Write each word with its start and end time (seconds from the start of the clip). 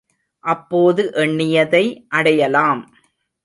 அப்போது 0.43 1.03
எண்ணியதை 1.15 1.83
அடையலாம். 2.09 2.81